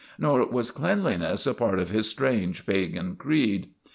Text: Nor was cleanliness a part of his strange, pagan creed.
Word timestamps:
Nor 0.17 0.43
was 0.47 0.71
cleanliness 0.71 1.45
a 1.45 1.53
part 1.53 1.77
of 1.77 1.91
his 1.91 2.09
strange, 2.09 2.65
pagan 2.65 3.15
creed. 3.15 3.67